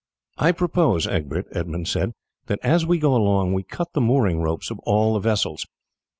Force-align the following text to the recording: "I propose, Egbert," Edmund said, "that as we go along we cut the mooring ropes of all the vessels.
"I 0.39 0.51
propose, 0.51 1.05
Egbert," 1.05 1.45
Edmund 1.51 1.87
said, 1.87 2.13
"that 2.47 2.57
as 2.63 2.87
we 2.87 2.97
go 2.97 3.13
along 3.15 3.53
we 3.53 3.61
cut 3.61 3.93
the 3.93 4.01
mooring 4.01 4.39
ropes 4.41 4.71
of 4.71 4.79
all 4.79 5.13
the 5.13 5.19
vessels. 5.19 5.63